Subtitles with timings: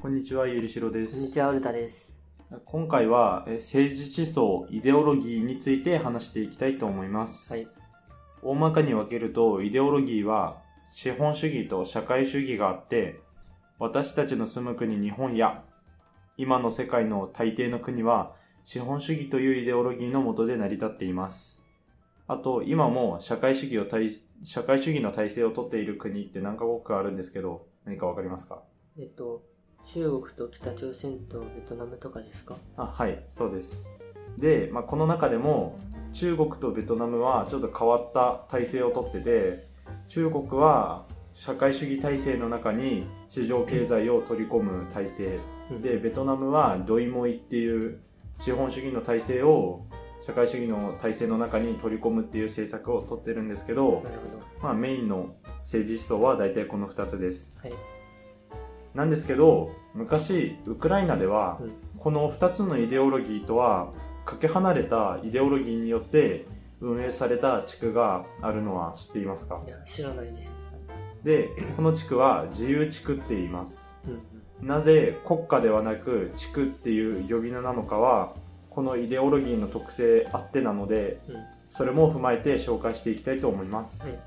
[0.00, 1.30] こんにちは、ゆりしろでこんにす。
[1.30, 2.18] ちは、ウルタです。
[2.64, 7.52] 今回はえ政治思想、イデオロギーについて話していきたいと思います。
[7.52, 7.68] はい。
[8.42, 13.20] 大まかに分けると、イデオロギーは資本主義と社会主義があって、
[13.78, 15.64] 私たちの住む国日本や、
[16.38, 21.68] 今の世界の大抵の国は、資本主義というイデオロギーの下で成り立っています。
[22.26, 24.10] あと、今も社会主義を体
[24.44, 28.62] 社会主義の体制をとっている国って何カ国かあるんですけど、何かわかりますか？
[28.98, 29.42] えっと、
[29.86, 32.56] 中国と北朝鮮とベトナムとかですか？
[32.76, 33.90] あはいそうです。
[34.38, 35.78] で、まあ、この中でも
[36.12, 39.66] 中国とベトナムはちょっと変わった体制をとってて
[40.08, 41.04] 中国は
[41.34, 45.38] 社会主義体制の中に市場経済を取り込む体制。
[45.82, 48.00] でベトナムはドイモイっていう
[48.40, 49.84] 資本主義の体制を
[50.26, 54.16] 社会主義の体制の中に取り込むっていう政策をとってるんですけどな、る
[54.60, 57.54] ほまあ、メインの政治思想は大体この2つです。
[57.62, 57.68] ど。
[57.68, 57.99] はい。
[58.94, 63.92] なんですけど昔ウクライナではうんこの2つのイデオロギーとは
[64.24, 66.46] かけ離れたイデオロギーによって
[66.80, 69.60] 運営された地区があるのは知っていますか？
[69.66, 70.54] いや、知らないですね。
[71.24, 74.22] でこの地区は自由地区って言いますうん
[74.62, 74.66] うん。
[74.66, 78.32] なぜ国家ではなく地区っていう呼び名なのかは
[78.70, 81.36] このイデオロギーの特性あってなのでうん。
[81.68, 84.18] それも踏まえて紹介していきたいと思います、はい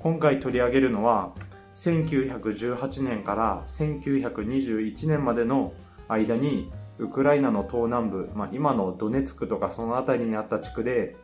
[0.00, 1.32] 今回取り上げるのは
[1.78, 5.72] 1918年から1921年までの
[6.08, 11.16] 間にウクライナの東南部、まあ、今のドネツクとかその辺りにあった地区で。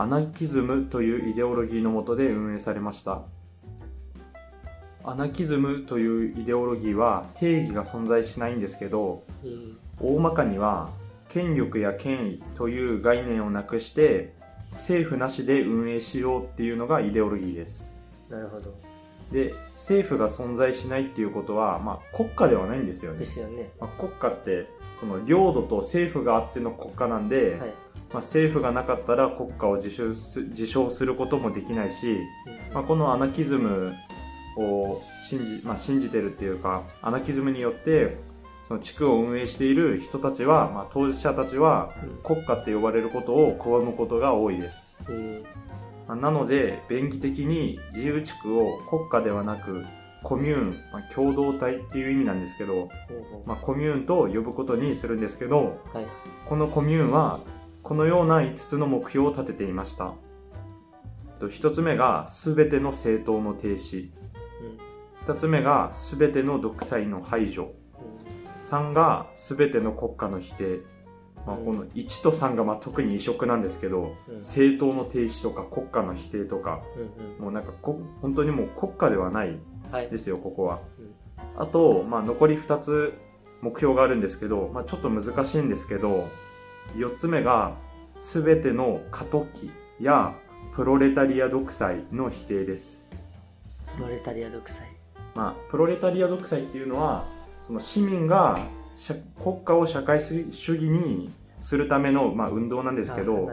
[0.00, 3.22] アナキズムというイデオロギーの下で運営されました
[5.02, 10.90] アナキズムというイデオロギーは定義が存在しないんですけどえー、大まかには
[11.28, 14.32] 権力や権威という概念をなくして
[14.70, 17.92] 政府なしで運営しようっていうのがイデオロギーです
[18.28, 18.87] なるほど。
[19.32, 23.18] で政府が存在しないっていうことは、まあ、国家ではないんですよね。
[23.18, 23.70] で、すよね。
[23.78, 24.66] まあ、国家って
[25.00, 27.74] その領土と政府があっての国家なんで、はい。
[28.10, 32.20] まあ、政府がなかったら国家を自称す自称することもできないし、
[32.70, 32.74] うん。
[32.74, 33.94] まあ、このアナキズム
[34.56, 38.16] を信じ,、まあ、信じてるっていうかアナキズムによって
[38.66, 42.36] その地区を運営している人たちは、まあ、当事者たちはうん。
[42.36, 44.98] 国家って呼ばれることを拒むことが多いです。
[45.08, 49.84] えー、まあなので便宜的に自由地区を国家ではなく
[50.22, 52.88] コミューン、まあ、共同体っていう意味なんですけど、
[53.46, 56.06] まあ、コミューンと呼ぶことにするんですけどはい。
[56.46, 57.40] このコミューンは
[57.82, 60.14] このような5つの目標を立てていました。
[61.38, 64.10] と1つ目が全ての政党の停止。
[65.22, 65.32] うん。
[65.32, 67.72] 2つ目が全ての独裁の排除。
[68.58, 70.80] 3が全ての国家の否定、
[71.48, 74.34] まあ、うんこの1と3がまあ特に異色なんですけどうん。
[74.34, 74.40] うん。
[74.40, 77.42] 政党の停止とか国家の否定とかうんうん。
[77.44, 79.58] もうなんかこ本当にもう国家ではない
[79.90, 80.10] はい。
[80.10, 81.14] ですよここはうん
[81.56, 83.14] あと、まあ、残り2つ
[83.62, 86.28] 目標があるんですけど、まあ、ちょっと難しいんですけど
[86.96, 87.74] 4つ目が
[88.20, 89.70] 全ての過渡期
[90.00, 90.34] や
[90.74, 93.08] プロレタリア独裁の否定です
[93.96, 94.86] プロレタリア独裁。
[95.34, 97.24] まあ、プロレタリア独裁っていうのは
[97.62, 98.60] その市民が
[98.96, 100.44] 社国家を社会主
[100.74, 103.50] 義にするための、まあ、運動なんですけあど。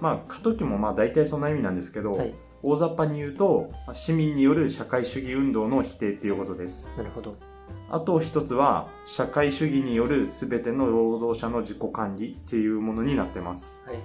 [0.00, 2.34] まあ過渡期もまあ大体そんな意味なんですけど、はい。
[2.62, 7.36] 大雑把に言うとまあ市民による社会主義運動の否定っていうことですなるほど。
[7.90, 13.98] あと一つは社会主義による全ての労働者の自己管理っていうものになってますはい。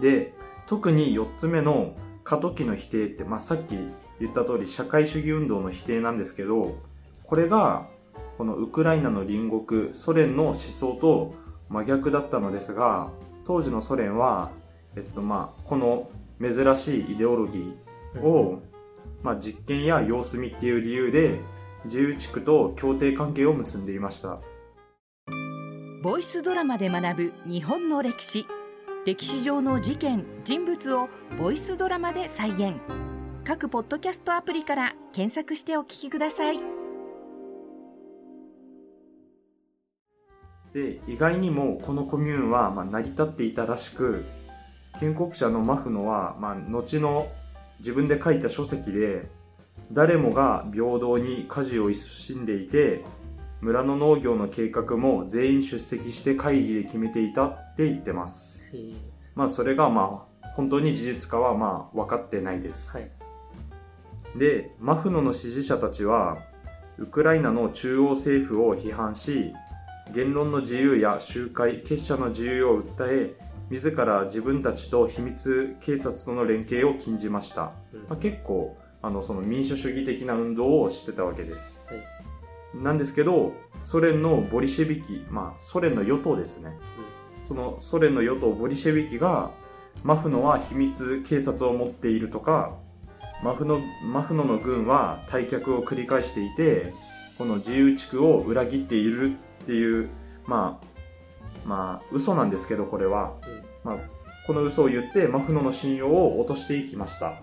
[0.00, 0.34] で
[0.66, 3.76] 特に4つ目の過渡期の否定って、まあ、さっき
[4.20, 6.76] 言った通り社会主義運動の否定なんですけど
[7.22, 7.88] これが
[8.36, 11.34] このウクライナの隣国ソ連の思想と
[11.68, 13.10] 真逆だったのですが
[13.46, 14.50] 当時のソ連は、
[14.96, 16.10] えっとまあ、この
[16.40, 18.62] 珍しいイデオロギーを、
[19.22, 21.40] まあ、実験や様子見っていう理由で
[21.84, 24.38] 自由地区と協定関係を結んでいました。
[26.02, 28.46] ボイスドラマで学ぶ日本の歴史。
[29.06, 32.74] 歴史上の事件人物をボイスドラマで再現。
[33.46, 36.75] 各ポッドキャストアプリから検索してお聞きください
[40.76, 44.26] で意外にもこのコミューンはまあ成り立っていたらしく
[45.00, 47.28] 建国者のマフノは、まあ、後の
[47.78, 49.26] 自分で書いた書籍で
[49.90, 53.06] 誰もが平等に家事を勤しんでいて
[53.62, 58.68] 村の農業の計画も全員出席して会議で決めていたって言ってます。
[58.74, 58.76] え。
[58.76, 58.94] ー、
[59.34, 63.10] まあそれがまあ本当に事実かはまあ分かってないです、はい。
[64.36, 66.36] でマフノの支持者たちは
[66.98, 69.54] ウクライナの中央政府を批判し
[70.12, 73.34] 言論の自由や集会結社の自由を訴え
[73.70, 78.00] 自ら自分たちと秘密警察との連携を禁じました、うん。
[78.02, 81.80] まあ、結構あのその民主主義的な運動をしてたわけです。
[81.86, 82.82] はい。
[82.82, 86.76] なんですけど、ソ連のボリシェビキ、まあ、ソ連の与党ですね。
[87.42, 89.50] そのソ連の与党ボリシェビキが、
[90.02, 92.76] マフノは秘密警察を持っているとか、
[93.42, 96.92] マフノマフノの軍は退却を繰り返していて、
[97.38, 100.08] この自由地区を裏切っているっていう、
[100.46, 100.86] まあ、
[101.66, 103.34] まあ、嘘なんですけど、これは。
[103.84, 103.98] まあ、
[104.46, 107.26] この嘘を言って、マフノの信用を落としていきました。
[107.26, 107.42] はい。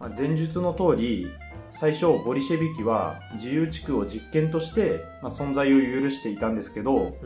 [0.00, 1.28] まあ前述の通り、
[1.70, 7.16] 最初、ボリシェビキは自由地区を実験として、まあ、存在を許していたんですけど、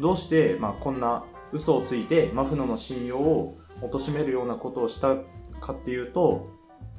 [0.00, 5.16] どうして、まあ、こんな嘘をついてマフノの信用を貶めるようなことをした
[5.60, 6.48] かっていうと、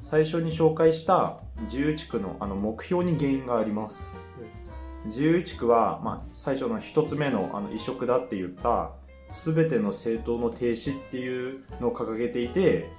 [0.04, 4.14] 最初に紹介した自由地区のあの目標に原因があります。
[5.06, 8.92] 自由地区は、まあ、最初の一つ目のあの移植だって言った、
[9.30, 12.90] すべての政党の停止っていうのを掲げていて、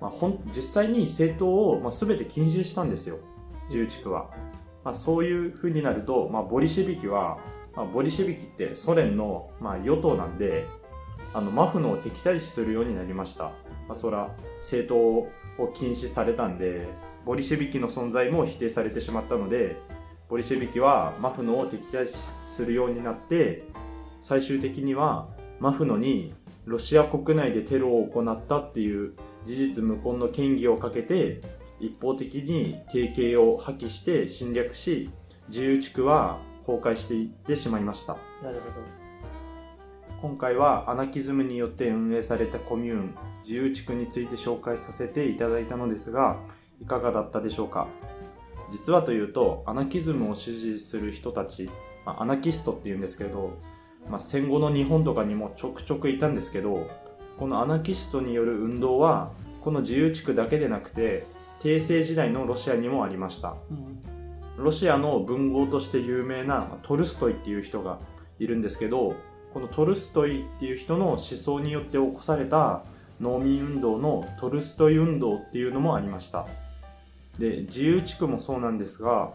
[0.00, 3.18] まあ、ほん実際に政党を、まあ、全て禁止したんですよ。
[3.64, 4.30] 自由地区は、
[4.84, 7.38] まあ、そういう風になると、まあ、ボリシェビキは、
[7.74, 10.66] まあ、ボリシェビキってソ連の、まあ、与党なんで
[11.34, 13.52] あのマフノを敵対視するようになりました、ま
[13.90, 15.28] あ、そら政党を
[15.58, 16.88] を禁止されたんで
[17.24, 19.76] ボリシェビキの存在も否定されてしまったので
[20.28, 23.64] ボリシェビキはマフノを敵対するようになって
[24.22, 25.26] 最終的には
[25.60, 29.14] マフノにロシア国内でテロを行ったっていう
[29.44, 31.40] 事実無根の嫌疑をかけて
[31.78, 35.08] 一方的に提携を破棄して侵略し
[35.48, 39.05] 自由地区は崩壊していってしまいましたなるほど。
[40.22, 46.38] 今回はアナキズムによって運営されたコミューン自由地区について紹介させていただいたのですが
[46.82, 47.86] いかがだったでしょうか？
[48.72, 51.70] 実はというとアナキズムを支持する人たち、
[52.04, 53.56] まあアナキストっていうんですけど、
[54.10, 56.88] まあ、戦後の日本とかにもちょくちょくいたんですけど
[57.38, 61.26] このアナキストによる運動はこの自由地区だけでなくて
[61.60, 63.56] 帝政時代のロシアにもありました。
[64.56, 68.00] ロシアの文豪として有名なトルストイっていう人が
[68.38, 69.14] いるんですけど
[69.56, 72.84] このトルストイっていう人の思想によって起こされた
[73.22, 76.46] 農民運動のトルストイ運動っていうのもありました。
[77.38, 79.32] で自由地区もそうなんですが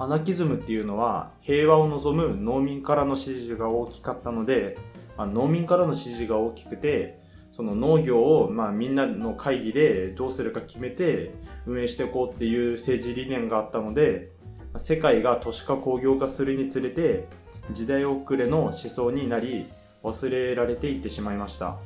[0.00, 4.76] アナキズムっていうのは平和を望む農民からの支持が大きかったので、
[5.16, 7.20] まあ農民からの支持が大きくて
[7.52, 11.32] その農業を、まあ、みんなの会議でどうするか決めて
[11.64, 14.32] 運営していこうっていう政治理念があったので
[14.76, 17.28] 世界が都市化工業化するにつれて
[17.70, 19.70] 時代遅れの思想になり
[20.02, 21.76] 忘れられていってしまいました、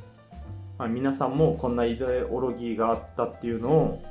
[0.78, 4.02] まあ、皆さんもこんなイデオロギーがあったっていうのを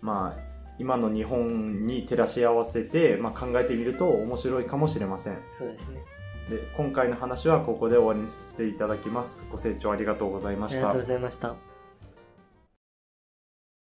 [0.00, 0.40] まあ
[0.78, 6.02] 今の日本に照らし合わせて、まあ、考えてみると面白いかもしれませんそうですね。
[6.48, 11.73] で今回の話はここで終わりにさせていただきますご清聴ありがとうございましたありがとうございました。